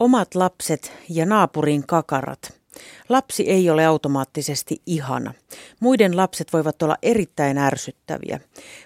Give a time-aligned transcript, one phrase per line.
[0.00, 2.60] Omat lapset ja naapurin kakarat.
[3.08, 5.34] Lapsi ei ole automaattisesti ihana.
[5.80, 8.40] Muiden lapset voivat olla erittäin ärsyttäviä.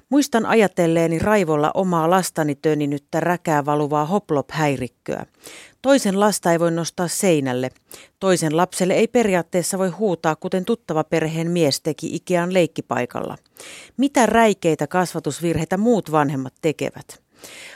[0.09, 5.27] Muistan ajatelleeni raivolla omaa lastani töninyttä räkää valuvaa hoplop-häirikköä.
[5.83, 7.71] Toisen lasta ei voi nostaa seinälle.
[8.21, 13.37] Toisen lapselle ei periaatteessa voi huutaa, kuten tuttava perheen mies teki Ikean leikkipaikalla.
[13.97, 17.24] Mitä räikeitä kasvatusvirheitä muut vanhemmat tekevät?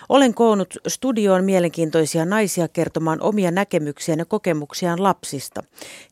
[0.09, 5.63] Olen koonnut studioon mielenkiintoisia naisia kertomaan omia näkemyksiään ja kokemuksiaan lapsista.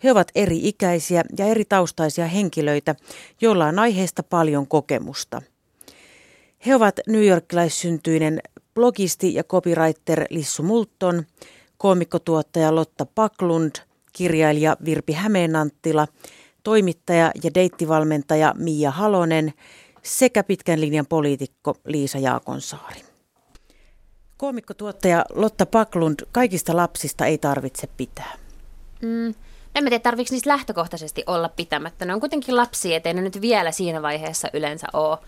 [0.05, 2.95] He ovat eri ikäisiä ja eri taustaisia henkilöitä,
[3.41, 5.43] joilla on aiheesta paljon kokemusta.
[6.67, 8.41] He ovat newyorkilaissyntyinen
[8.75, 11.25] blogisti ja copywriter Lissu Multon,
[11.79, 13.73] koomikkotuottaja Lotta Paklund,
[14.13, 16.09] kirjailija Virpi Hämeenanttila,
[16.63, 19.53] toimittaja ja deittivalmentaja Mia Halonen
[20.03, 23.06] sekä pitkän linjan poliitikko Liisa Jaakonsaari.
[24.37, 28.33] Koomikkotuottaja Lotta Paklund, kaikista lapsista ei tarvitse pitää.
[29.03, 29.35] Mm,
[29.75, 32.05] en mä tiedä, tarvitsetko niistä lähtökohtaisesti olla pitämättä.
[32.05, 35.19] Ne on kuitenkin lapsia, ettei ne nyt vielä siinä vaiheessa yleensä ole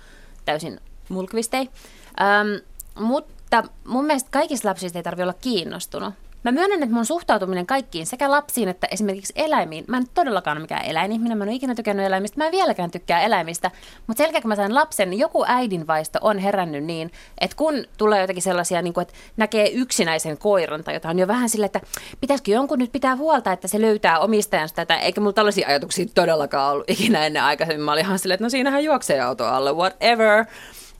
[0.44, 1.68] täysin mulkvistei.
[2.20, 2.48] Ähm,
[2.94, 6.14] mutta mun mielestä kaikista lapsista ei tarvitse olla kiinnostunut.
[6.44, 10.62] Mä myönnän, että mun suhtautuminen kaikkiin, sekä lapsiin että esimerkiksi eläimiin, mä en todellakaan ole
[10.62, 13.70] mikään eläinihminen, mä en ole ikinä tykännyt eläimistä, mä en vieläkään tykkää eläimistä,
[14.06, 18.20] mutta selkeä kun mä sain lapsen, niin joku äidinvaisto on herännyt niin, että kun tulee
[18.20, 21.80] jotakin sellaisia, niin kuin, että näkee yksinäisen koiran tai jotain, niin on vähän sille, että
[22.20, 26.72] pitäisikö jonkun nyt pitää huolta, että se löytää omistajansa tätä, eikä mulla tällaisia ajatuksia todellakaan
[26.72, 27.84] ollut ikinä ennen aikaisemmin.
[27.84, 30.44] Mä olin ihan silleen, että no siinähän juoksee auto alle, whatever.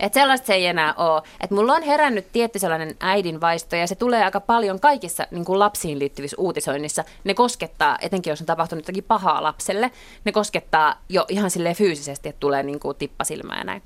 [0.01, 1.23] Että sellaista se ei enää ole.
[1.41, 5.59] Että mulla on herännyt tietty sellainen äidinvaisto ja se tulee aika paljon kaikissa niin kuin
[5.59, 7.05] lapsiin liittyvissä uutisoinnissa.
[7.25, 9.91] Ne koskettaa, etenkin jos on tapahtunut jotakin pahaa lapselle,
[10.25, 13.83] ne koskettaa jo ihan sille fyysisesti, että tulee niin kuin tippasilmää ja näin.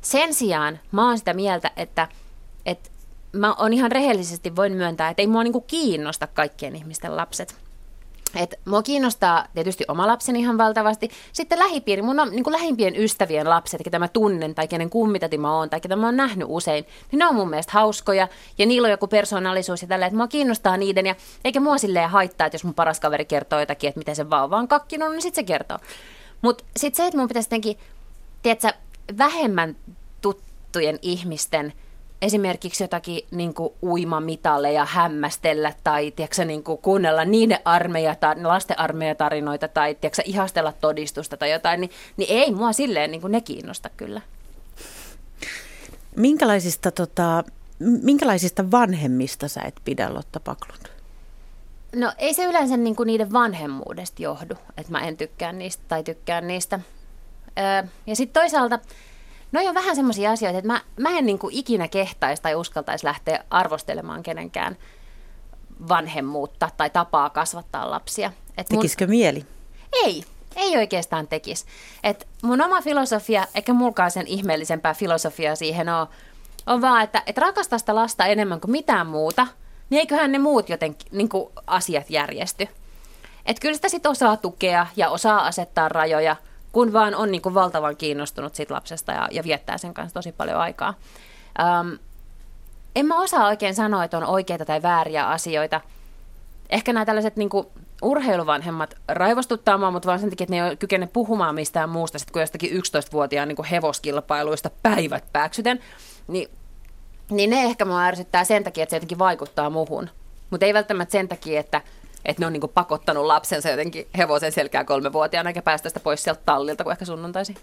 [0.00, 2.08] Sen sijaan mä oon sitä mieltä, että,
[2.66, 2.90] että
[3.32, 7.69] mä on ihan rehellisesti voin myöntää, että ei mua niin kuin kiinnosta kaikkien ihmisten lapset.
[8.36, 11.10] Et mua kiinnostaa tietysti oma lapseni ihan valtavasti.
[11.32, 15.38] Sitten lähipiiri, mun on niin kuin lähimpien ystävien lapset, ketä mä tunnen tai kenen kummitati
[15.38, 18.66] mä oon tai ketä mä oon nähnyt usein, niin ne on mun mielestä hauskoja ja
[18.66, 21.14] niillä on joku persoonallisuus ja tällä, että mua kiinnostaa niiden ja
[21.44, 24.56] eikä mua silleen haittaa, että jos mun paras kaveri kertoo jotakin, että miten se vauva
[24.56, 25.78] on kakkinut, niin sitten se kertoo.
[26.42, 27.78] Mutta sitten se, että mun pitäisi jotenkin,
[28.42, 28.72] tiedätkö,
[29.18, 29.76] vähemmän
[30.20, 31.72] tuttujen ihmisten–
[32.22, 39.68] esimerkiksi jotakin niin kuin uimamitaleja hämmästellä tai tiedätkö, niin kuin kuunnella niiden armeija, lasten armeijatarinoita
[39.68, 43.90] tai tiedätkö, ihastella todistusta tai jotain, niin, niin ei mua silleen niin kuin ne kiinnosta
[43.96, 44.20] kyllä.
[46.16, 47.44] Minkälaisista, tota,
[47.78, 50.86] minkälaisista vanhemmista sä et pidä, Lotta Paklund?
[51.96, 56.02] No ei se yleensä niin kuin niiden vanhemmuudesta johdu, että mä en tykkää niistä tai
[56.02, 56.80] tykkään niistä.
[57.58, 58.78] Öö, ja sitten toisaalta
[59.52, 63.06] No on vähän semmoisia asioita, että mä, mä en niin kuin ikinä kehtaisi tai uskaltaisi
[63.06, 64.76] lähteä arvostelemaan kenenkään
[65.88, 68.32] vanhemmuutta tai tapaa kasvattaa lapsia.
[68.58, 69.10] Et Tekisikö mun...
[69.10, 69.46] mieli?
[69.92, 70.24] Ei,
[70.56, 71.64] ei oikeastaan tekisi.
[72.02, 76.08] Et mun oma filosofia, eikä mulkaan sen ihmeellisempää filosofiaa siihen ole,
[76.66, 79.46] on vaan, että et rakastaa sitä lasta enemmän kuin mitään muuta,
[79.90, 81.28] niin eiköhän ne muut jotenkin niin
[81.66, 82.68] asiat järjesty.
[83.46, 86.36] Että kyllä sitä sitten osaa tukea ja osaa asettaa rajoja–
[86.72, 90.32] kun vaan on niin kuin valtavan kiinnostunut siitä lapsesta ja, ja viettää sen kanssa tosi
[90.32, 90.94] paljon aikaa.
[91.80, 91.98] Um,
[92.96, 95.80] en mä osaa oikein sanoa, että on oikeita tai vääriä asioita.
[96.70, 97.66] Ehkä nämä tällaiset niin kuin
[98.02, 102.30] urheiluvanhemmat raivostuttaa mua, mutta vaan sen takia, että ne ei kykene puhumaan mistään muusta, sit
[102.30, 105.80] kuin jostakin 11-vuotiaan niin kuin hevoskilpailuista päivät pääksyten,
[106.28, 106.48] niin,
[107.30, 110.10] niin ne ehkä mua ärsyttää sen takia, että se jotenkin vaikuttaa muhun.
[110.50, 111.82] Mutta ei välttämättä sen takia, että
[112.24, 116.22] että ne on niin kuin pakottanut lapsensa jotenkin hevosen selkää kolmevuotiaana eikä päästä sitä pois
[116.22, 117.56] sieltä tallilta kuin ehkä sunnuntaisin.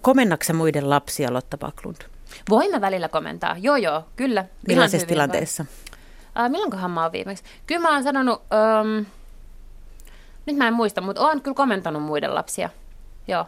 [0.00, 1.96] Komennaksa muiden lapsia, Lotta Baklund?
[2.50, 4.44] Voimme välillä komentaa, joo joo, kyllä.
[4.68, 5.64] Millaisessa tilanteessa?
[6.38, 7.44] Äh, milloinkohan mä oon viimeksi?
[7.66, 9.06] Kyllä mä oon sanonut, ähm,
[10.46, 12.68] nyt mä en muista, mutta oon kyllä komentanut muiden lapsia,
[13.28, 13.46] joo.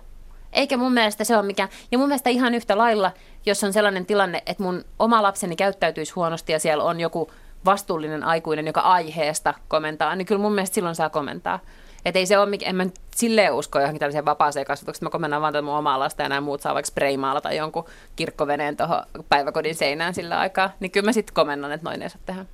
[0.52, 3.12] Eikä mun mielestä se ole mikään, ja mun mielestä ihan yhtä lailla,
[3.46, 7.30] jos on sellainen tilanne, että mun oma lapseni käyttäytyisi huonosti ja siellä on joku
[7.64, 11.60] vastuullinen aikuinen, joka aiheesta komentaa, niin kyllä mun mielestä silloin saa komentaa.
[12.04, 12.86] Että ei se ole, en mä
[13.16, 16.40] silleen usko johonkin tällaiseen vapaaseen kasvatukseen, mä komennan vaan tätä mun omaa lasta ja nämä
[16.40, 17.84] muut saa vaikka spreimaalla tai jonkun
[18.16, 22.20] kirkkoveneen tuohon päiväkodin seinään sillä aikaa, niin kyllä mä sitten komennan, että noin ei saa
[22.26, 22.44] tehdä.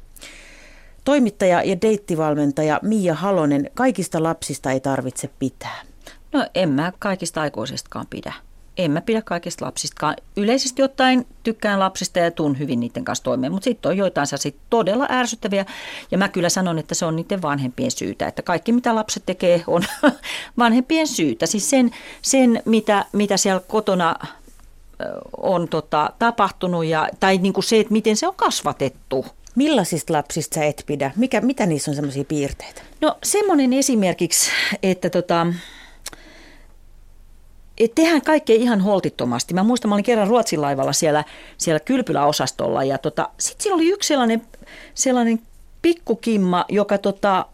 [1.04, 5.82] Toimittaja ja deittivalmentaja Mia Halonen, kaikista lapsista ei tarvitse pitää.
[6.32, 8.32] No en mä kaikista aikuisistakaan pidä
[8.84, 10.16] en mä pidä kaikista lapsistakaan.
[10.36, 14.56] Yleisesti ottaen tykkään lapsista ja tuun hyvin niiden kanssa toimeen, mutta sitten on joitain sit
[14.70, 15.66] todella ärsyttäviä.
[16.10, 19.64] Ja mä kyllä sanon, että se on niiden vanhempien syytä, että kaikki mitä lapset tekee
[19.66, 19.82] on
[20.58, 21.46] vanhempien syytä.
[21.46, 21.90] Siis sen,
[22.22, 24.14] sen mitä, mitä siellä kotona
[25.36, 29.26] on tota, tapahtunut ja, tai niin kuin se, että miten se on kasvatettu.
[29.54, 31.10] Millaisista lapsista sä et pidä?
[31.16, 32.82] Mikä, mitä niissä on semmoisia piirteitä?
[33.00, 34.50] No semmoinen esimerkiksi,
[34.82, 35.46] että tota,
[37.84, 39.54] et tehdään kaikkea ihan holtittomasti.
[39.54, 41.24] Mä muistan, mä olin kerran Ruotsin laivalla siellä,
[41.58, 44.42] siellä kylpyläosastolla ja tota, sitten siinä oli yksi sellainen,
[44.94, 45.40] sellainen
[45.82, 47.46] pikkukimma, joka tota,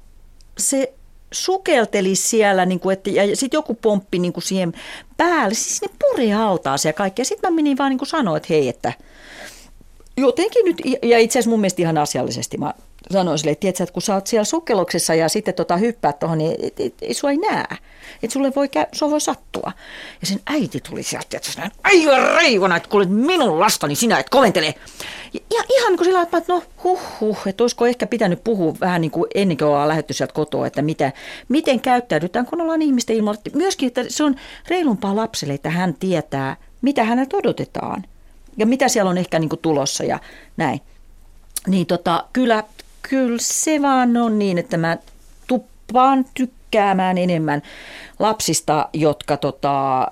[0.59, 0.93] se
[1.33, 4.73] sukelteli siellä, niin kuin, että, ja sitten joku pomppi niin kuin siihen
[5.17, 5.55] päälle.
[5.55, 7.25] Siis ne puri altaansa ja kaikkea.
[7.25, 8.93] Sitten mä menin vaan niin kuin sanoa, että hei, että
[10.17, 12.75] jotenkin nyt, ja itse asiassa mun mielestä ihan asiallisesti mä
[13.13, 16.39] sanoin sille, että, tiedätkö, että kun sä oot siellä sukelluksessa ja sitten tota hyppäät tuohon,
[16.39, 17.65] niin et, et, et, sua ei näe.
[18.23, 19.73] Että sulle voi, käy, se voi sattua.
[20.21, 24.31] Ja sen äiti tuli sieltä, että näin aivan reivona, että kuulet minun lastani, sinä et
[24.31, 24.75] koventele.
[25.33, 28.75] Ja, ja ihan niin kuin sillä että no huh huh, että olisiko ehkä pitänyt puhua
[28.81, 31.13] vähän niin kuin ennen kuin ollaan lähdetty sieltä kotoa, että mitä,
[31.49, 33.41] miten käyttäydytään, kun ollaan ihmisten ilmoilla.
[33.55, 34.37] Myöskin, että se on
[34.69, 38.05] reilumpaa lapselle, että hän tietää, mitä hänet odotetaan
[38.57, 40.19] ja mitä siellä on ehkä niin kuin tulossa ja
[40.57, 40.81] näin.
[41.67, 42.65] Niin tota, kyllä,
[43.09, 44.97] kyllä se vaan on niin, että mä
[45.47, 47.63] tuppaan tykkäämään enemmän
[48.19, 50.09] lapsista, jotka tota,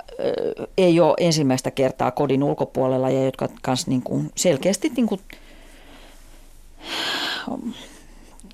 [0.79, 5.21] ei ole ensimmäistä kertaa kodin ulkopuolella ja jotka kans niin kuin selkeästi niin kuin,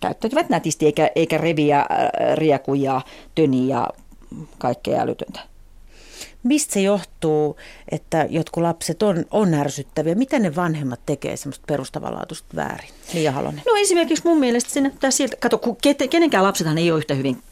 [0.01, 1.87] käyttäytyvät nätisti eikä, eikä reviä,
[2.35, 3.01] riekuja,
[3.35, 3.87] töniä,
[4.59, 5.41] kaikkea älytöntä.
[6.43, 7.57] Mistä se johtuu,
[7.89, 10.15] että jotkut lapset on, on ärsyttäviä?
[10.15, 12.89] Miten ne vanhemmat tekee semmoista perustavanlaatuista väärin?
[13.15, 13.63] Mia Halonen.
[13.67, 15.77] No esimerkiksi mun mielestä se näyttää siltä, kato, kun
[16.11, 17.43] kenenkään lapsethan ei ole yhtä hyvin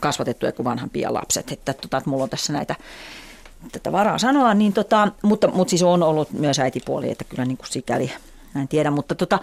[0.00, 1.52] kasvatettuja kuin vanhampia lapset.
[1.52, 2.74] Että, tota, että mulla on tässä näitä
[3.72, 7.56] tätä varaa sanoa, niin tota, mutta, mutta siis on ollut myös äitipuoli, että kyllä niin
[7.56, 8.12] kuin sikäli,
[8.56, 9.38] en tiedä, mutta tota,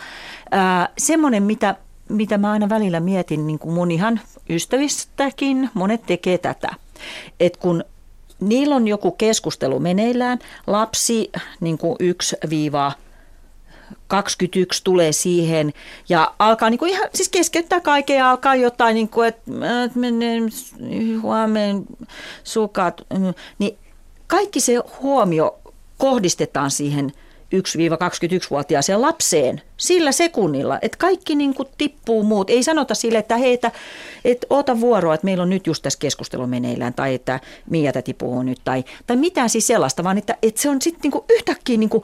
[0.51, 1.75] ää, semmoinen, mitä,
[2.09, 4.19] mitä mä aina välillä mietin, niin kuin mun ihan
[4.49, 6.69] ystävistäkin, monet tekee tätä,
[7.39, 7.83] että kun
[8.39, 10.39] niillä on joku keskustelu meneillään.
[10.67, 12.01] Lapsi niin kuin 1-21
[14.83, 15.73] tulee siihen
[16.09, 19.51] ja alkaa niin kuin ihan, siis keskeyttää kaiken ja alkaa jotain, niin kuin, että
[19.95, 20.39] menee
[21.21, 21.83] huomenna
[22.43, 23.01] sukat,
[23.59, 23.77] niin
[24.27, 25.59] kaikki se huomio
[25.97, 27.11] kohdistetaan siihen–
[27.55, 32.49] 1-21-vuotiaaseen lapseen sillä sekunnilla, että kaikki niin kuin tippuu muut.
[32.49, 33.71] Ei sanota sille, että hei, että,
[34.49, 37.39] oota vuoroa, että meillä on nyt just tässä keskustelu meneillään, tai että
[37.69, 41.01] Mia täti puhuu nyt, tai, tai mitään siis sellaista, vaan että, että se on sitten
[41.03, 42.03] niin kuin yhtäkkiä niin kuin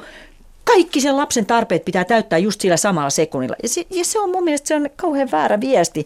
[0.64, 3.56] kaikki sen lapsen tarpeet pitää täyttää just sillä samalla sekunnilla.
[3.64, 6.06] Ja se, ja se on mun mielestä se on kauhean väärä viesti,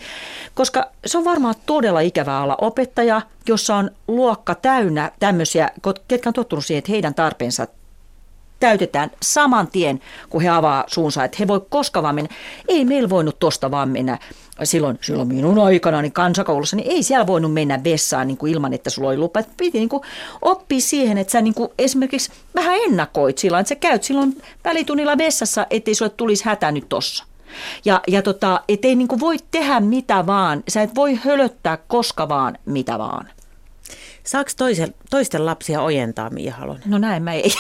[0.54, 5.70] koska se on varmaan todella ikävää olla opettaja, jossa on luokka täynnä tämmöisiä,
[6.08, 7.68] ketkä on tottunut siihen, että heidän tarpeensa
[8.66, 12.30] täytetään saman tien, kun he avaa suunsa, että he voi koska vaan mennä.
[12.68, 14.18] Ei meillä voinut tosta vaan mennä
[14.64, 18.74] silloin, silloin minun aikana niin kansakoulussa, niin ei siellä voinut mennä vessaan niin kuin ilman,
[18.74, 19.40] että sulla oli lupa.
[19.40, 20.04] Että piti niin kuin
[20.42, 25.18] oppia siihen, että sä niin kuin esimerkiksi vähän ennakoit sillä että sä käyt silloin välitunnilla
[25.18, 27.26] vessassa, ettei sulle tulisi hätä nyt tossa.
[27.86, 32.30] Ja, ja tota, ettei niin kuin voi tehdä mitä vaan, sä et voi hölöttää koska
[32.30, 33.30] vaan mitä vaan.
[34.26, 36.84] Saako toisen, toisten lapsia ojentaa, Mia Halonen?
[36.86, 37.54] No näin mä ei.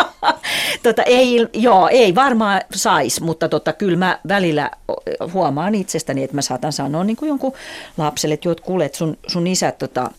[0.82, 4.70] tota, ei, joo, ei varmaan sais, mutta tota, kyllä mä välillä
[5.32, 7.52] huomaan itsestäni, että mä saatan sanoa niin kuin jonkun
[7.96, 10.10] lapselle, että, kuule, että sun, sun isä, tota,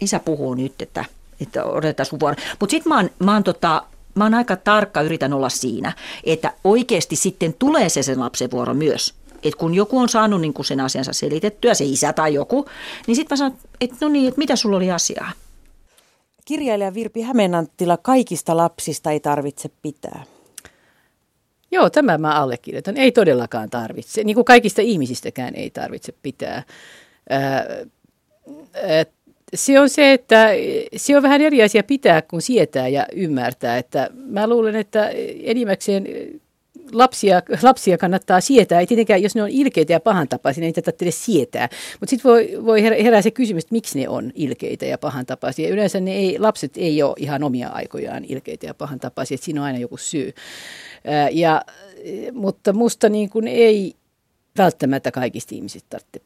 [0.00, 1.04] isä puhuu nyt, että,
[1.40, 2.36] että odotetaan sun vuoro.
[2.60, 3.82] Mutta sitten mä oon, mä oon tota,
[4.14, 5.92] mä oon aika tarkka, yritän olla siinä,
[6.24, 9.14] että oikeasti sitten tulee se sen lapsen vuoro myös.
[9.48, 12.66] Et kun joku on saanut niin sen asiansa selitettyä, se isä tai joku,
[13.06, 15.32] niin sitten mä sanon, että no niin, että mitä sulla oli asiaa?
[16.44, 20.24] Kirjailija Virpi Hämeenanttila, kaikista lapsista ei tarvitse pitää.
[21.70, 22.96] Joo, tämä mä allekirjoitan.
[22.96, 24.24] Ei todellakaan tarvitse.
[24.24, 26.62] Niin kuin kaikista ihmisistäkään ei tarvitse pitää.
[29.54, 30.48] se on se, että
[30.96, 33.78] se on vähän eri asia pitää kuin sietää ja ymmärtää.
[33.78, 35.10] Että mä luulen, että
[35.42, 36.04] enimmäkseen
[36.92, 38.80] lapsia, lapsia kannattaa sietää.
[38.80, 41.68] Ei tietenkään, jos ne on ilkeitä ja pahantapaisia, niin ei tarvitse sietää.
[42.00, 45.68] Mutta sitten voi, voi herää se kysymys, että miksi ne on ilkeitä ja pahantapaisia.
[45.68, 49.66] Yleensä ne ei, lapset ei ole ihan omia aikojaan ilkeitä ja pahantapaisia, että siinä on
[49.66, 50.32] aina joku syy.
[51.32, 51.62] Ja,
[52.32, 53.94] mutta musta niin kuin ei
[54.58, 56.20] välttämättä kaikista ihmisistä tarvitse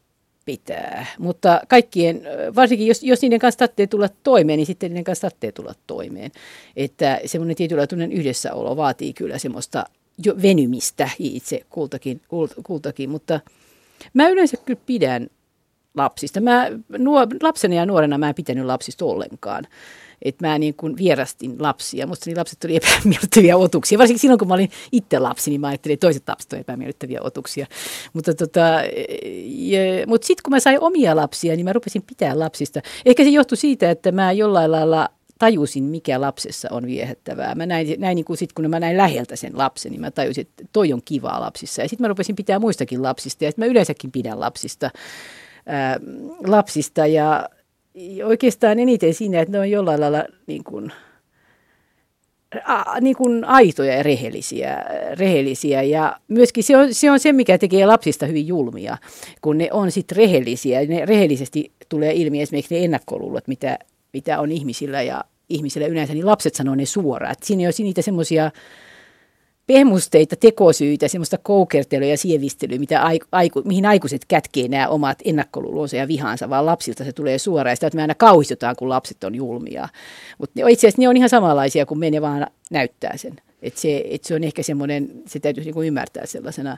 [0.45, 1.07] pitää.
[1.19, 2.23] Mutta kaikkien,
[2.55, 6.31] varsinkin jos, jos niiden kanssa tarvitsee tulla toimeen, niin sitten niiden kanssa tarvitsee tulla toimeen.
[6.77, 9.85] Että semmoinen tietynlaatuinen yhdessäolo vaatii kyllä semmoista
[10.25, 13.41] jo venymistä itse kultakin, kult, kultakin, mutta
[14.15, 15.29] mä yleensä kyllä pidän
[15.95, 16.41] lapsista.
[16.41, 19.67] Mä, nuo, lapsena ja nuorena mä en pitänyt lapsista ollenkaan.
[20.23, 22.07] Että mä niin kuin vierastin lapsia.
[22.07, 23.99] Musta niin lapset oli epämiellyttäviä otuksia.
[23.99, 27.21] Varsinkin silloin, kun mä olin itse lapsi, niin mä ajattelin, että toiset lapset on epämiellyttäviä
[27.23, 27.67] otuksia.
[28.13, 28.67] Mutta tota,
[30.07, 32.81] mutta sitten kun mä sain omia lapsia, niin mä rupesin pitää lapsista.
[33.07, 35.09] Ehkä se johtui siitä, että mä jollain lailla
[35.43, 37.55] tajusin, mikä lapsessa on viehättävää.
[37.55, 40.43] Mä näin, näin niin kuin sit, kun mä näin läheltä sen lapsen, niin mä tajusin,
[40.43, 41.83] että toi on kivaa lapsissa.
[41.83, 44.91] Ja sitten mä rupesin pitää muistakin lapsista, ja mä yleensäkin pidän lapsista.
[45.67, 46.01] Ää,
[46.47, 47.49] lapsista ja
[48.25, 50.93] oikeastaan eniten siinä, että ne on jollain lailla niin kuin,
[52.65, 54.85] a, niin kuin aitoja ja rehellisiä,
[55.19, 55.83] rehellisiä.
[55.83, 58.99] Ja myöskin se on, se on se, mikä tekee lapsista hyvin julmia,
[59.41, 60.81] kun ne on sitten rehellisiä.
[60.81, 63.79] Ne rehellisesti tulee ilmi esimerkiksi ne ennakkoluulot, mitä,
[64.13, 67.33] mitä on ihmisillä ja ihmisillä yleensä, niin lapset sanoo ne suoraan.
[67.33, 68.51] Et siinä ei ole niitä semmoisia
[69.67, 76.09] pehmusteita, tekosyitä, semmoista koukertelua ja sievistelyä, mitä aiku, mihin aikuiset kätkee nämä omat ennakkoluulonsa ja
[76.09, 77.73] vihansa, vaan lapsilta se tulee suoraan.
[77.73, 79.89] Ja sitä, että me aina kauhistutaan, kun lapset on julmia.
[80.39, 83.37] Mutta itse asiassa ne on ihan samanlaisia, kun me ne vaan näyttää sen.
[83.63, 86.77] Että se, et se on ehkä semmoinen, se täytyy niinku ymmärtää sellaisena.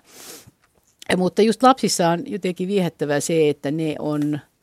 [1.17, 4.39] Mutta just lapsissa on jotenkin viehättävää se, että ne on–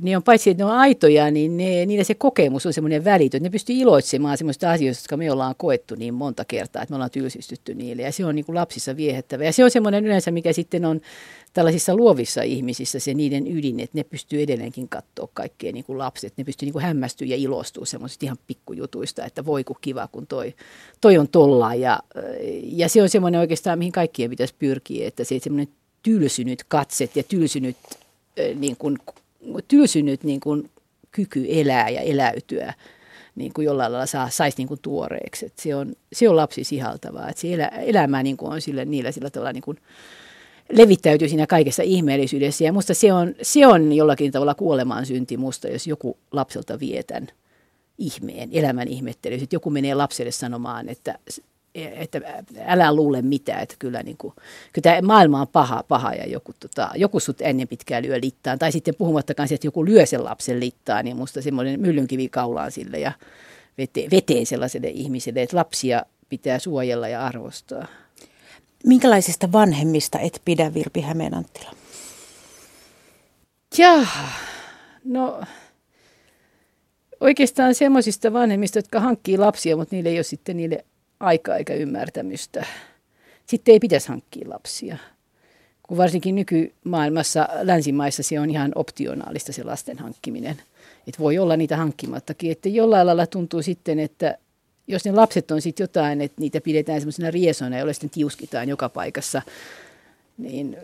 [0.00, 3.42] ne on paitsi, että ne on aitoja, niin ne, niillä se kokemus on semmoinen välitön.
[3.42, 7.10] Ne pystyy iloitsemaan semmoista asioista, jotka me ollaan koettu niin monta kertaa, että me ollaan
[7.10, 8.02] tylsistytty niille.
[8.02, 9.44] Ja se on niin kuin lapsissa viehättävä.
[9.44, 11.00] Ja se on semmoinen yleensä, mikä sitten on
[11.52, 16.32] tällaisissa luovissa ihmisissä se niiden ydin, että ne pystyy edelleenkin katsoa kaikkea niin kuin lapset.
[16.36, 20.26] Ne pystyy niin kuin hämmästyä ja ilostua semmoisista ihan pikkujutuista, että voi kun kiva, kun
[20.26, 20.54] toi,
[21.00, 21.74] toi on tolla.
[21.74, 22.00] Ja,
[22.62, 25.68] ja se on semmoinen oikeastaan, mihin kaikkien pitäisi pyrkiä, että se semmoinen
[26.02, 27.76] tylsynyt katset ja tylsynyt
[28.54, 28.98] niin kuin
[29.68, 30.70] tylsynyt niin kuin
[31.10, 32.74] kyky elää ja eläytyä
[33.36, 35.46] niin kuin jollain lailla saa, saisi niin kuin tuoreeksi.
[35.46, 37.28] Et se, on, se on lapsi sihaltavaa.
[37.28, 39.78] Et se elä, elämä niin kuin on sille, niillä sillä tavalla niin kuin
[40.72, 42.64] levittäytyy siinä kaikessa ihmeellisyydessä.
[42.64, 47.28] Ja musta se on, se on jollakin tavalla kuolemaan synti musta, jos joku lapselta vietän
[47.98, 49.38] ihmeen, elämän ihmettely.
[49.38, 51.18] Sitten joku menee lapselle sanomaan, että
[51.76, 52.20] että
[52.66, 54.34] älä luule mitään, että kyllä, niin kuin,
[54.72, 58.58] kyllä tämä maailma on paha, paha ja joku, tota, joku sut ennen pitkään lyö littaan.
[58.58, 62.98] Tai sitten puhumattakaan että joku lyö sen lapsen littaan, niin musta semmoinen myllynkivi kaulaan sille
[62.98, 63.12] ja
[63.78, 67.86] vete, veteen sellaiselle ihmiselle, että lapsia pitää suojella ja arvostaa.
[68.86, 71.70] Minkälaisista vanhemmista et pidä Virpi Hämeenanttila?
[73.78, 74.06] Jaa,
[75.04, 75.40] no
[77.20, 80.84] oikeastaan semmoisista vanhemmista, jotka hankkii lapsia, mutta niille ei ole sitten niille
[81.20, 82.66] aikaa eikä ymmärtämystä.
[83.46, 84.96] Sitten ei pitäisi hankkia lapsia.
[85.82, 90.56] Kun varsinkin nykymaailmassa, länsimaissa se on ihan optionaalista se lasten hankkiminen.
[91.08, 92.52] Että voi olla niitä hankkimattakin.
[92.52, 94.38] Että jollain lailla tuntuu sitten, että
[94.88, 98.88] jos ne lapset on sitten jotain, että niitä pidetään semmoisena riesona, jolle sitten tiuskitaan joka
[98.88, 99.42] paikassa,
[100.38, 100.76] niin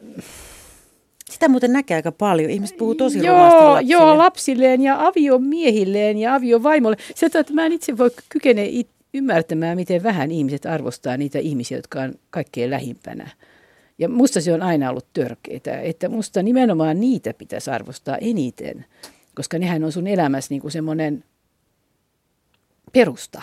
[1.30, 2.50] sitä muuten näkee aika paljon.
[2.50, 3.92] Ihmiset puhuu tosi joo, lapsille.
[3.92, 6.96] Joo, lapsilleen ja aviomiehilleen ja aviovaimolle.
[7.14, 11.78] Se, että mä en itse voi kykene it, ymmärtämään, miten vähän ihmiset arvostaa niitä ihmisiä,
[11.78, 13.30] jotka on kaikkein lähimpänä.
[13.98, 18.84] Ja musta se on aina ollut törkeää, että musta nimenomaan niitä pitäisi arvostaa eniten,
[19.34, 21.24] koska nehän on sun elämässä niin kuin semmoinen
[22.92, 23.42] perusta.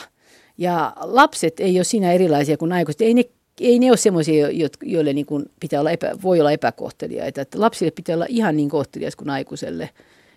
[0.58, 3.02] Ja lapset ei ole siinä erilaisia kuin aikuiset.
[3.02, 3.24] Ei ne,
[3.60, 4.48] ei ne ole semmoisia,
[4.84, 7.42] joille niin kuin pitää olla epä, voi olla epäkohteliaita.
[7.42, 9.90] Että lapsille pitää olla ihan niin kohtelias kuin aikuiselle.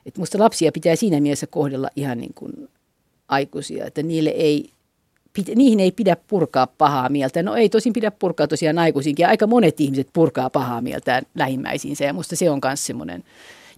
[0.06, 2.68] Että musta lapsia pitää siinä mielessä kohdella ihan niin kuin
[3.28, 4.70] aikuisia, että niille ei
[5.54, 7.42] niihin ei pidä purkaa pahaa mieltä.
[7.42, 9.28] No ei tosin pidä purkaa tosiaan aikuisinkin.
[9.28, 13.24] Aika monet ihmiset purkaa pahaa mieltään lähimmäisiinsä ja musta se on myös semmoinen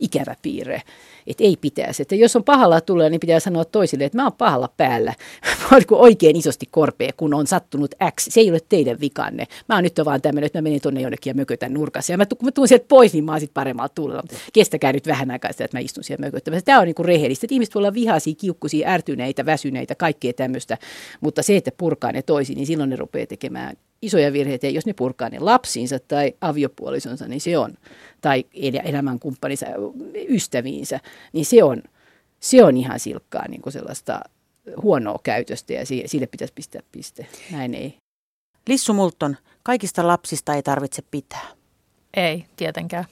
[0.01, 0.83] ikävä piirre
[1.27, 2.03] että ei pitäisi.
[2.03, 5.15] Että jos on pahalla tulee, niin pitää sanoa toisille, että mä oon pahalla päällä.
[5.65, 8.27] Mä oon niin oikein isosti korpea, kun on sattunut X.
[8.31, 9.47] Se ei ole teidän vikanne.
[9.69, 12.13] Mä oon nyt vaan tämmöinen, että mä menen tuonne jonnekin ja mökötän nurkassa.
[12.13, 14.23] Ja mä, kun mä tuun sieltä pois, niin mä oon sitten paremmalla tuulella.
[14.53, 16.65] Kestäkää nyt vähän aikaa sitä, että mä istun siellä mököttämässä.
[16.65, 17.47] Tämä on niin kuin rehellistä.
[17.47, 20.79] Että ihmiset voi olla vihaisia, kiukkuisia, ärtyneitä, väsyneitä, kaikkea tämmöistä.
[21.21, 24.67] Mutta se, että purkaa ne toisiin, niin silloin ne rupeaa tekemään isoja virheitä.
[24.67, 27.75] Ja jos ne purkaa ne lapsiinsa tai aviopuolisonsa, niin se on,
[28.21, 28.45] tai
[28.85, 29.67] elämänkumppaninsa,
[30.29, 31.01] ystäviinsä,
[31.33, 31.83] niin se on,
[32.41, 34.21] se on ihan silkkaa niin kuin sellaista
[34.83, 37.27] huonoa käytöstä ja sille pitäisi pistää piste.
[37.51, 37.95] Näin ei.
[38.69, 41.47] Lissu Multon, kaikista lapsista ei tarvitse pitää.
[42.17, 43.05] Ei, tietenkään.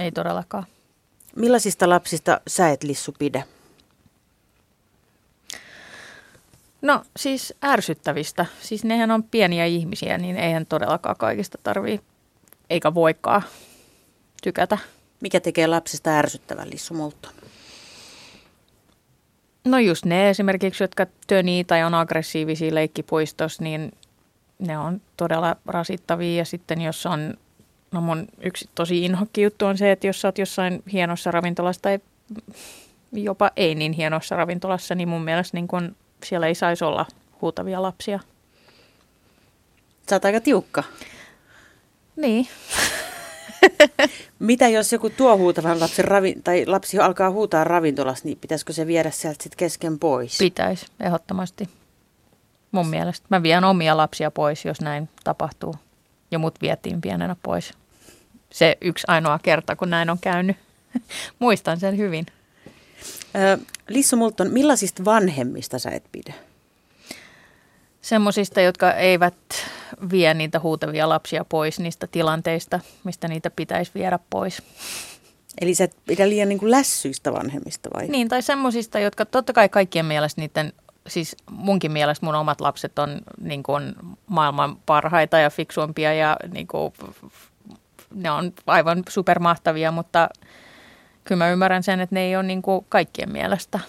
[0.00, 0.64] Ei todellakaan.
[1.36, 3.42] Millaisista lapsista sä et Lissu pidä?
[6.82, 8.46] No siis ärsyttävistä.
[8.60, 12.00] Siis nehän on pieniä ihmisiä, niin eihän todellakaan kaikista tarvii
[12.70, 13.42] eikä voikaan
[14.42, 14.78] tykätä.
[15.20, 17.28] Mikä tekee lapsista ärsyttävän lissumulta?
[19.64, 23.92] No just ne esimerkiksi, jotka tönii tai on aggressiivisia leikkipuistossa, niin
[24.58, 26.36] ne on todella rasittavia.
[26.36, 27.34] Ja sitten jos on,
[27.92, 31.82] no mun yksi tosi inhokki juttu on se, että jos sä oot jossain hienossa ravintolassa
[31.82, 31.98] tai
[33.12, 37.06] jopa ei niin hienossa ravintolassa, niin mun mielestä niin kun siellä ei saisi olla
[37.42, 38.20] huutavia lapsia.
[40.10, 40.84] Sä oot aika tiukka.
[42.16, 42.48] Niin.
[44.38, 48.86] Mitä jos joku tuo huutavan lapsen ravi, tai lapsi alkaa huutaa ravintolassa, niin pitäisikö se
[48.86, 50.38] viedä sieltä sitten kesken pois?
[50.38, 51.68] Pitäisi, ehdottomasti.
[52.72, 53.26] Mun mielestä.
[53.30, 55.74] Mä vien omia lapsia pois, jos näin tapahtuu.
[56.30, 57.72] Ja mut vietiin pienenä pois.
[58.50, 60.56] Se yksi ainoa kerta, kun näin on käynyt.
[61.38, 62.26] Muistan sen hyvin.
[63.88, 66.34] Lissu Multon, millaisista vanhemmista sä et pidä?
[68.02, 69.34] Semmoisista, jotka eivät
[70.10, 74.62] vie niitä huutavia lapsia pois niistä tilanteista, mistä niitä pitäisi viedä pois.
[75.60, 78.08] Eli sä et pidä liian niin kuin lässyistä vanhemmista vai?
[78.08, 80.72] Niin, tai semmoisista, jotka totta kai kaikkien mielestä niiden,
[81.06, 83.94] siis munkin mielestä mun omat lapset on niin kuin
[84.26, 86.92] maailman parhaita ja fiksuimpia ja niin kuin,
[88.14, 90.28] ne on aivan supermahtavia, mutta
[91.24, 93.80] kyllä mä ymmärrän sen, että ne ei ole niin kuin kaikkien mielestä.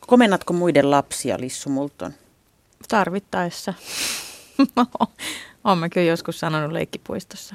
[0.00, 2.12] Komennatko muiden lapsia, Lissu Multon?
[2.88, 3.74] Tarvittaessa.
[5.64, 7.54] Olen kyllä joskus sanonut leikkipuistossa.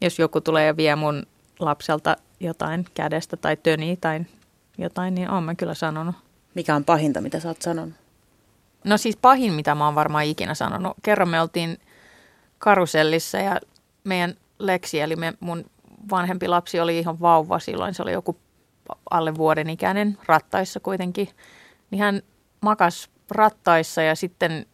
[0.00, 1.26] Jos joku tulee ja vie mun
[1.58, 4.20] lapselta jotain kädestä tai töni tai
[4.78, 6.14] jotain, niin olen kyllä sanonut.
[6.54, 7.94] Mikä on pahinta, mitä sä oot sanonut?
[8.84, 10.96] No siis pahin, mitä mä oon varmaan ikinä sanonut.
[11.02, 11.78] Kerran me oltiin
[12.58, 13.60] karusellissa ja
[14.04, 15.64] meidän Leksi, eli me, mun
[16.10, 17.94] vanhempi lapsi oli ihan vauva silloin.
[17.94, 18.40] Se oli joku
[19.10, 21.28] alle vuoden ikäinen rattaissa kuitenkin.
[21.90, 22.22] Niin hän
[22.60, 24.66] makas rattaissa ja sitten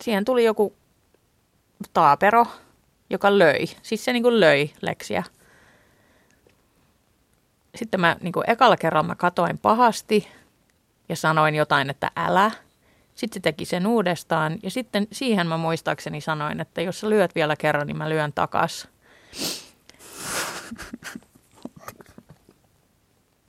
[0.00, 0.76] siihen tuli joku
[1.92, 2.46] taapero,
[3.10, 3.64] joka löi.
[3.82, 5.24] Siis se niin kuin löi Leksiä.
[7.74, 10.28] Sitten mä niin kuin ekalla kerralla mä katoin pahasti
[11.08, 12.50] ja sanoin jotain, että älä.
[13.14, 17.34] Sitten se teki sen uudestaan ja sitten siihen mä muistaakseni sanoin, että jos sä lyöt
[17.34, 18.88] vielä kerran, niin mä lyön takas.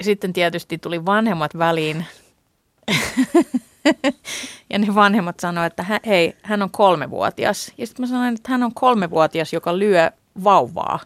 [0.03, 2.05] Sitten tietysti tuli vanhemmat väliin.
[4.69, 7.73] ja ne vanhemmat sanoivat, että hän, hei, hän on kolmevuotias.
[7.77, 10.11] Ja sitten mä sanoin, että hän on kolmevuotias, joka lyö
[10.43, 10.99] vauvaa.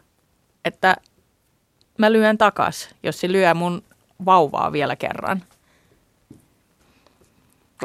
[0.65, 0.95] Että
[1.97, 3.83] mä lyön takas, jos se lyö mun
[4.25, 5.43] vauvaa vielä kerran.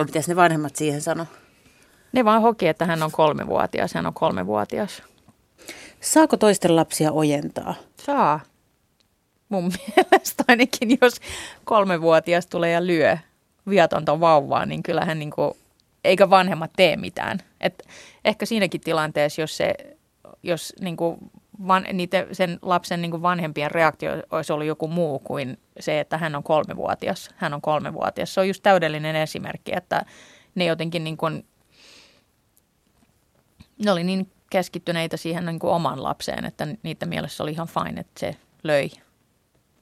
[0.05, 1.27] Mitäs ne vanhemmat siihen sano?
[2.13, 5.03] Ne vaan hoki, että hän on kolmevuotias, hän on kolmevuotias.
[6.01, 7.75] Saako toisten lapsia ojentaa?
[8.07, 8.41] Saa.
[9.49, 9.65] Mun
[9.97, 11.21] mielestä ainakin, jos
[11.65, 13.19] kolmevuotias tulee ja lyö
[13.69, 15.53] viatonta vauvaa, niin kyllähän niin kuin,
[16.05, 17.39] eikä vanhemmat tee mitään.
[17.61, 17.89] Et
[18.25, 19.75] ehkä siinäkin tilanteessa, jos, se,
[20.43, 21.19] jos niin kuin
[21.67, 26.19] van, niitä, sen lapsen niin kuin vanhempien reaktio olisi ollut joku muu kuin se, että
[26.19, 27.31] hän on kolmevuotias.
[27.37, 28.35] Hän on kolmevuotias.
[28.35, 30.05] Se on just täydellinen esimerkki, että
[30.55, 31.47] ne jotenkin niin kuin,
[33.85, 38.01] ne oli niin keskittyneitä siihen niin kuin oman lapseen, että niitä mielessä oli ihan fine,
[38.01, 38.91] että se löi.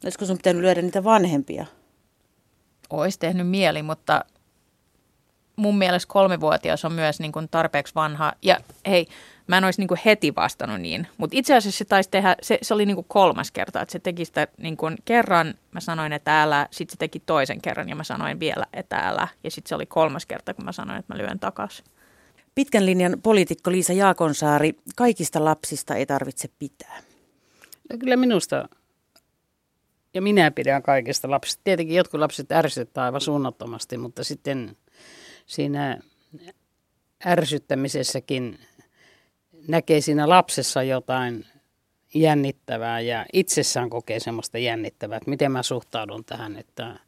[0.05, 1.67] Olisiko sun pitänyt lyödä niitä vanhempia?
[2.91, 4.25] Olisi tehnyt mieli, mutta
[5.57, 8.33] mun mielestä kolmevuotias on myös niin kuin tarpeeksi vanha.
[8.43, 9.07] Ja hei,
[9.47, 12.59] mä en olisi niin kuin heti vastannut niin, mutta itse asiassa se taisi tehdä, se,
[12.63, 16.13] se oli niin kuin kolmas kerta, että se teki sitä niin kuin kerran, mä sanoin,
[16.13, 19.69] että älä, sitten se teki toisen kerran ja mä sanoin vielä, että älä, ja sitten
[19.69, 21.85] se oli kolmas kerta, kun mä sanoin, että mä lyön takaisin.
[22.55, 27.03] Pitkän linjan poliitikko Liisa Jaakonsaari, kaikista lapsista ei tarvitse pitää.
[27.91, 28.69] No kyllä minusta,
[30.15, 31.61] ja minä pidän kaikista lapsista.
[31.65, 34.77] Tietenkin jotkut lapset ärsyttää aivan suunnattomasti, mutta sitten
[35.47, 35.99] siinä
[37.27, 38.59] ärsyttämisessäkin
[39.69, 41.47] näkee siinä lapsessa jotain
[42.15, 46.57] jännittävää ja itsessään kokee semmoista jännittävää, että miten mä suhtaudun tähän.
[46.57, 46.99] Että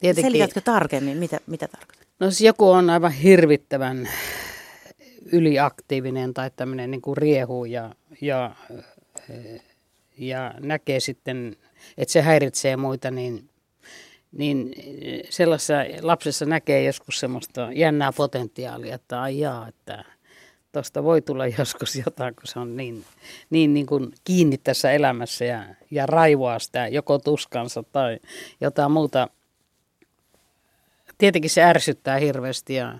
[0.00, 2.03] tietenkin, Selitätkö tarkemmin, mitä, mitä tarkoitat?
[2.20, 4.08] No jos joku on aivan hirvittävän
[5.32, 8.50] yliaktiivinen tai tämmöinen niin kuin riehu ja, ja,
[10.18, 11.56] ja näkee sitten,
[11.98, 13.48] että se häiritsee muita, niin,
[14.32, 14.72] niin
[15.30, 20.04] sellaisessa lapsessa näkee joskus semmoista jännää potentiaalia, että ai jaa, että
[20.72, 23.04] tuosta voi tulla joskus jotain, kun se on niin,
[23.50, 28.18] niin, niin kuin kiinni tässä elämässä ja, ja raivoaa sitä joko tuskansa tai
[28.60, 29.28] jotain muuta.
[31.24, 32.98] Tietenkin se ärsyttää hirveästi ja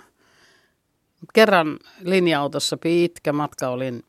[1.35, 4.03] kerran linja-autossa pitkä matka olin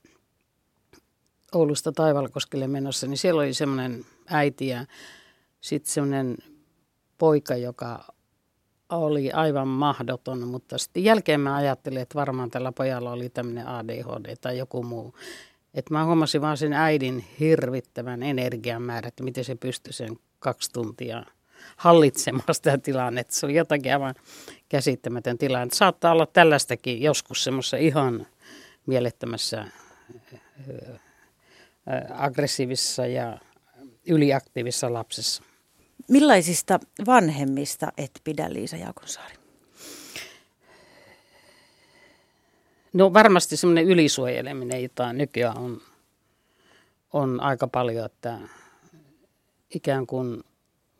[1.54, 4.86] Oulusta Taivalkoskelle menossa, niin siellä oli semmoinen äiti ja
[5.62, 6.38] sitten semmoinen
[7.18, 8.14] poika, joka
[8.90, 14.36] oli aivan mahdoton, mutta sitten jälkeen mä ajattelin, että varmaan tällä pojalla oli tämmöinen ADHD
[14.42, 15.14] tai joku muu.
[15.74, 20.72] Että mä huomasin vaan sen äidin hirvittävän energian määrä, että miten se pystyi sen kaksi
[20.72, 21.26] tuntia
[21.78, 23.36] hallitsemaan sitä tilannetta.
[23.36, 24.16] Se oli jotakin aivan
[24.70, 25.74] käsittämätön tilanne.
[25.74, 28.28] Saattaa olla tällaistakin joskus semmoisessa ihan
[28.86, 29.66] mielettömässä
[32.14, 33.38] aggressiivisessa ja
[34.08, 35.44] yliaktiivisessa lapsessa.
[36.10, 39.36] Millaisista vanhemmista et pidä Liisa Jaakonsaari?
[42.94, 45.82] No varmasti semmoinen ylisuojeleminen, jota nykyään on,
[47.14, 48.40] on aika paljon, että
[49.76, 50.44] ikään kuin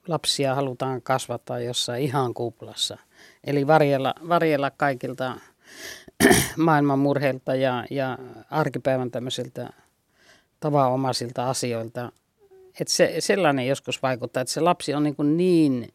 [0.08, 2.98] lapsia halutaan kasvattaa jossain ihan kuplassa.
[3.44, 5.36] Eli varjella, varjella kaikilta
[6.58, 8.18] maailman murheilta ja, ja
[8.52, 9.70] arkipäivän tämmöisiltä
[10.60, 12.12] tavanomaisilta asioilta.
[12.80, 15.94] Että se, sellainen joskus vaikuttaa, että se lapsi on niin, niin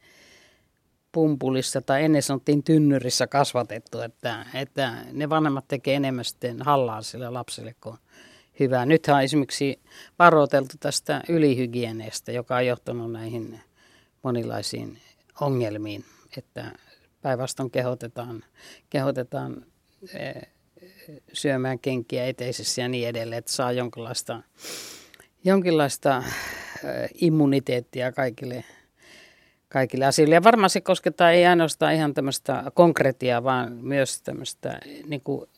[1.12, 7.30] pumpulissa tai ennen sanottiin tynnyrissä kasvatettu, että, että ne vanhemmat tekee enemmän sitten hallaa sille
[7.30, 7.96] lapselle kuin
[8.60, 8.86] hyvää.
[8.86, 9.80] Nythän on esimerkiksi
[10.18, 13.60] varoiteltu tästä ylihygieneestä, joka on johtanut näihin
[14.22, 14.98] monilaisiin
[15.40, 16.04] ongelmiin,
[16.36, 16.72] että
[17.22, 18.44] päinvastoin kehotetaan,
[18.90, 19.66] kehotetaan
[20.14, 20.42] eh,
[21.32, 24.42] syömään kenkiä eteisessä ja niin edelleen, että saa jonkinlaista,
[25.44, 28.64] jonkinlaista eh, immuniteettia kaikille,
[29.68, 30.34] kaikille asioille.
[30.34, 35.50] Ja varmaan se koskettaa ei ainoastaan ihan tämmöistä konkretiaa, vaan myös tämmöistä niin kuin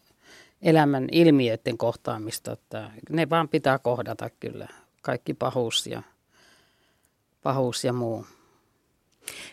[0.63, 2.53] elämän ilmiöiden kohtaamista.
[2.53, 4.69] Että ne vaan pitää kohdata kyllä,
[5.03, 6.03] kaikki pahuus ja,
[7.43, 8.27] pahuus ja muu.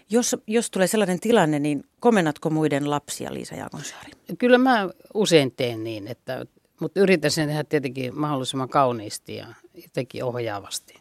[0.09, 4.11] Jos, jos tulee sellainen tilanne, niin komennatko muiden lapsia, Liisa Jaakonsaari?
[4.37, 6.45] Kyllä mä usein teen niin, että,
[6.79, 10.99] mutta yritän sen tehdä tietenkin mahdollisimman kauniisti ja jotenkin ohjaavasti.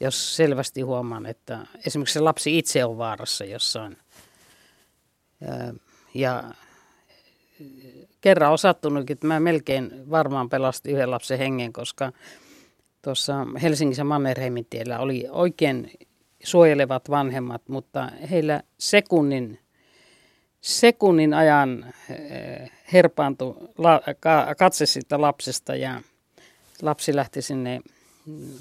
[0.00, 3.96] Jos selvästi huomaan, että esimerkiksi se lapsi itse on vaarassa jossain.
[5.40, 5.74] Ja,
[6.14, 6.44] ja
[8.20, 12.12] kerran on sattunutkin, että mä melkein varmaan pelastin yhden lapsen hengen, koska
[13.02, 15.90] tuossa Helsingissä Mannerheimin tiellä oli oikein
[16.44, 19.58] suojelevat vanhemmat, mutta heillä sekunnin,
[20.60, 23.54] sekunnin ajan eh, herpaantui
[24.58, 26.02] katse siitä lapsesta ja
[26.82, 27.80] lapsi lähti sinne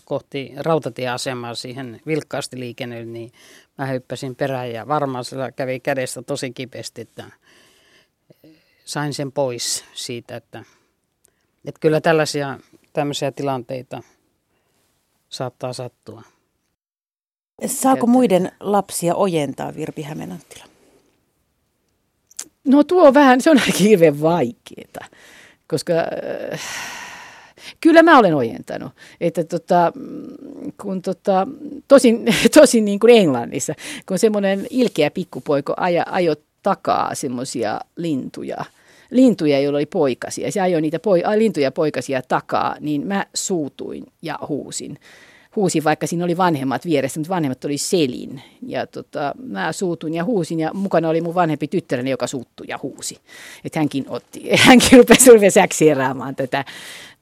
[0.06, 3.32] kohti rautatieasemaa siihen vilkkaasti liikennelle, niin
[3.78, 7.26] mä hyppäsin perään ja varmaan sillä kävi kädestä tosi kipeästi, että
[8.86, 10.64] sain sen pois siitä, että,
[11.66, 12.60] että kyllä tällaisia
[12.94, 14.04] tämmöisiä tilanteita
[15.30, 16.24] saattaa sattua.
[17.68, 20.64] Saako muiden lapsia ojentaa Virpi Hämeenanttila?
[22.68, 25.06] No tuo on vähän, se on aika hirveän vaikeaa,
[25.68, 26.62] koska äh,
[27.82, 28.92] kyllä mä olen ojentanut.
[29.22, 29.92] Että tota,
[30.82, 31.48] kun tota,
[31.88, 32.26] tosin,
[32.60, 33.74] tosin niin kuin Englannissa,
[34.06, 38.66] kun semmoinen ilkeä pikkupoiko aja, ajo takaa semmoisia lintuja,
[39.12, 40.52] lintuja, joilla oli poikasia.
[40.52, 44.98] Se ajoi niitä poi, lintuja poikasia takaa, niin mä suutuin ja huusin
[45.56, 48.42] huusin, vaikka siinä oli vanhemmat vieressä, mutta vanhemmat oli selin.
[48.62, 52.80] Ja tota, mä suutun ja huusin ja mukana oli mun vanhempi tyttäreni, joka suuttui ja
[52.84, 53.18] huusi.
[53.64, 56.66] Että hänkin otti, hänkin rupesi, rupesi äksieraamaan tätä,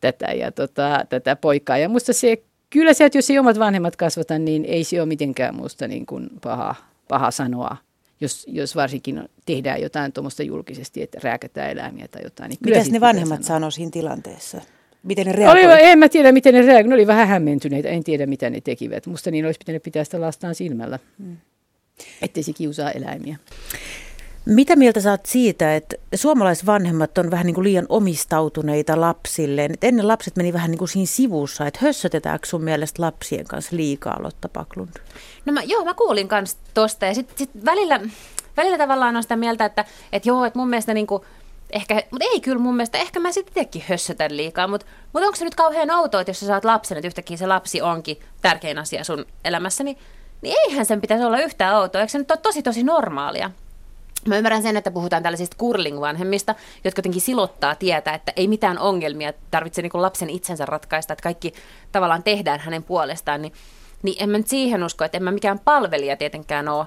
[0.01, 1.77] tätä, ja tota, tätä poikaa.
[1.77, 5.07] Ja musta se, kyllä se, että jos ei omat vanhemmat kasvata, niin ei se ole
[5.07, 6.75] mitenkään musta niin kuin paha,
[7.07, 7.77] paha sanoa
[8.21, 12.49] jos, jos varsinkin tehdään jotain tuommoista julkisesti, että rääkätään eläimiä tai jotain.
[12.49, 14.61] Niin Mitäs ne vanhemmat sanoo siinä tilanteessa?
[15.03, 15.73] Miten ne reagoivat?
[15.73, 16.89] Oli, en mä tiedä, miten ne reagoivat.
[16.89, 17.89] Ne oli vähän hämmentyneitä.
[17.89, 19.07] En tiedä, mitä ne tekivät.
[19.07, 21.37] Musta niin olisi pitänyt pitää sitä lastaan silmällä, mm.
[22.21, 23.37] ettei se kiusaa eläimiä.
[24.45, 29.71] Mitä mieltä saat siitä, että suomalaisvanhemmat on vähän niin kuin liian omistautuneita lapsilleen?
[29.73, 33.75] Että ennen lapset meni vähän niin kuin siinä sivussa, että hössötetäänkö sun mielestä lapsien kanssa
[33.75, 34.89] liikaa, Lotta Paklund?
[35.45, 37.99] No mä, joo, mä kuulin kanssa tosta ja sitten sit välillä,
[38.57, 41.23] välillä tavallaan on sitä mieltä, että, että joo, että mun mielestä niin kuin–
[41.69, 45.35] ehkä, mutta ei kyllä mun mielestä, ehkä mä sitten itsekin hössötän liikaa, mutta, mutta onko
[45.35, 48.77] se nyt kauhean outoa, että jos sä saat lapsen, että yhtäkkiä se lapsi onkin tärkein
[48.77, 49.97] asia sun elämässä, niin,
[50.41, 53.51] niin eihän sen pitäisi olla yhtään outoa, eikö se nyt ole tosi tosi normaalia?
[54.27, 59.33] Mä ymmärrän sen, että puhutaan tällaisista curling-vanhemmista, jotka jotenkin silottaa tietä, että ei mitään ongelmia
[59.51, 61.53] tarvitse niin lapsen itsensä ratkaista, että kaikki
[61.91, 63.53] tavallaan tehdään hänen puolestaan, niin,
[64.03, 66.85] niin en mä nyt siihen usko, että en mä mikään palvelija tietenkään ole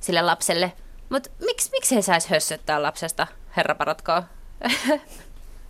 [0.00, 0.72] sille lapselle,
[1.08, 4.28] mutta miksi, miksi ei saisi hössöttää lapsesta herra paratkaa.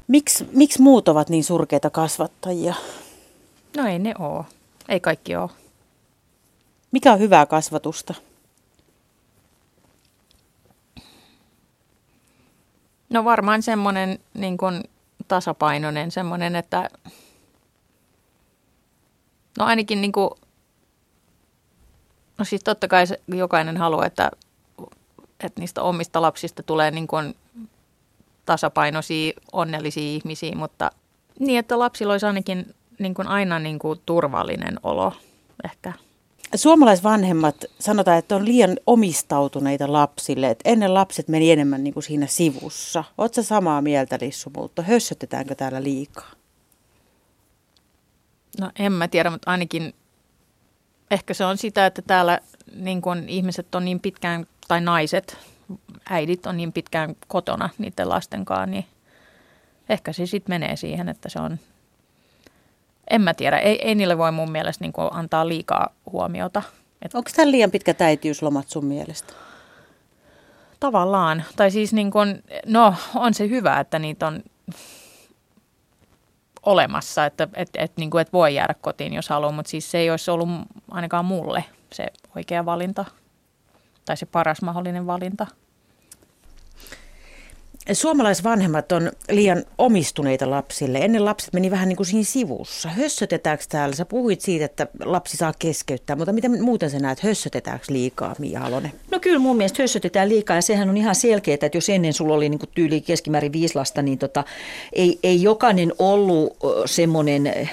[0.08, 2.74] Miksi miks muut ovat niin surkeita kasvattajia?
[3.76, 4.44] No ei ne oo.
[4.88, 5.50] Ei kaikki oo.
[6.92, 8.14] Mikä on hyvää kasvatusta?
[13.10, 14.84] No varmaan semmoinen niin kuin
[15.28, 16.90] tasapainoinen, semmoinen, että
[19.58, 20.30] no ainakin niin kuin,
[22.38, 24.30] no siis totta kai jokainen haluaa, että,
[25.44, 27.34] että niistä omista lapsista tulee niin kuin
[28.46, 30.90] tasapainoisia, onnellisia ihmisiä, mutta
[31.38, 35.12] niin, että lapsilla olisi ainakin niin kuin aina niin kuin turvallinen olo
[35.64, 35.92] ehkä.
[36.54, 42.26] Suomalaisvanhemmat sanotaan, että on liian omistautuneita lapsille, että ennen lapset meni enemmän niin kuin siinä
[42.26, 43.04] sivussa.
[43.18, 46.30] Oletko samaa mieltä, Lissu, mutta hössötetäänkö täällä liikaa?
[48.60, 49.94] No en mä tiedä, mutta ainakin
[51.10, 52.40] ehkä se on sitä, että täällä
[52.74, 55.36] niin kuin ihmiset on niin pitkään, tai naiset
[56.10, 58.84] äidit on niin pitkään kotona niiden lasten kanssa, niin
[59.88, 61.58] ehkä se sitten menee siihen, että se on,
[63.10, 66.62] en mä tiedä, ei, ei niille voi mun mielestä niin antaa liikaa huomiota.
[67.02, 69.32] Et Onko tämä liian pitkä äitiyslomat sun mielestä?
[70.80, 71.44] Tavallaan.
[71.56, 74.42] Tai siis niin kun, no on se hyvä, että niitä on
[76.62, 79.98] olemassa, että et, et, niin kuin, et voi jäädä kotiin, jos haluaa, mutta siis se
[79.98, 80.48] ei olisi ollut
[80.90, 83.04] ainakaan mulle se oikea valinta
[84.08, 85.46] tai se paras mahdollinen valinta.
[87.92, 90.98] Suomalaisvanhemmat on liian omistuneita lapsille.
[90.98, 92.88] Ennen lapset meni vähän niin kuin siinä sivussa.
[92.88, 93.96] Hössötetäänkö täällä?
[93.96, 98.60] Sä puhuit siitä, että lapsi saa keskeyttää, mutta miten muuten sä näet, hössötetäänkö liikaa, Mia
[98.60, 98.92] Halonen?
[99.10, 102.34] No kyllä mun mielestä hössötetään liikaa ja sehän on ihan selkeää, että jos ennen sulla
[102.34, 104.44] oli niin kuin tyyli keskimäärin viisi lasta, niin tota,
[104.92, 107.70] ei, ei jokainen ollut semmoinen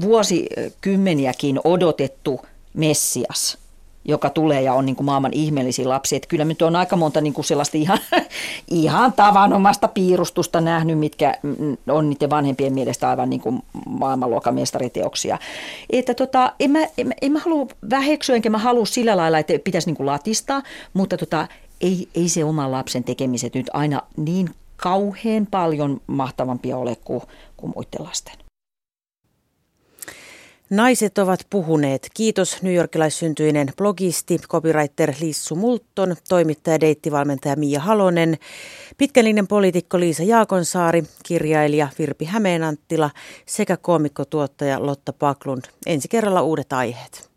[0.00, 2.40] vuosikymmeniäkin odotettu
[2.74, 3.58] Messias–
[4.04, 6.16] joka tulee ja on niin kuin maailman ihmeellisin lapsi.
[6.16, 7.98] Että kyllä nyt on aika monta niin kuin sellaista ihan,
[8.70, 11.34] ihan tavanomasta piirustusta nähnyt, mitkä
[11.88, 15.38] on niiden vanhempien mielestä aivan niin kuin maailmanluokan mestariteoksia.
[15.90, 19.52] Että tota, en, mä, en, en mä halua väheksyä, enkä mä halua sillä lailla, että
[19.64, 20.62] pitäisi niin kuin latistaa,
[20.94, 21.48] mutta tota,
[21.80, 27.22] ei, ei se oman lapsen tekemiset nyt aina niin kauhean paljon mahtavampia ole kuin,
[27.56, 28.43] kuin muiden lasten.
[30.70, 32.08] Naiset ovat puhuneet.
[32.14, 38.38] Kiitos newyorkilaissyntyinen blogisti, copywriter Lissu Multon, toimittaja, deittivalmentaja Mia Halonen,
[38.96, 43.10] pitkälinen poliitikko Liisa Jaakonsaari, kirjailija Virpi Hämeenanttila
[43.46, 45.62] sekä koomikkotuottaja Lotta Paklund.
[45.86, 47.33] Ensi kerralla uudet aiheet.